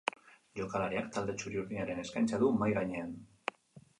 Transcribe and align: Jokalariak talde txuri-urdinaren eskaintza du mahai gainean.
Jokalariak 0.59 1.11
talde 1.17 1.35
txuri-urdinaren 1.41 2.01
eskaintza 2.05 2.39
du 2.45 2.49
mahai 2.61 2.73
gainean. 2.79 3.13